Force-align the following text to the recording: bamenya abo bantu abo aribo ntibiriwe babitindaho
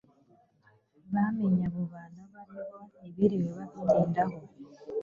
bamenya 1.13 1.65
abo 1.69 1.81
bantu 1.93 2.21
abo 2.39 2.55
aribo 2.61 2.79
ntibiriwe 2.99 3.51
babitindaho 3.61 4.37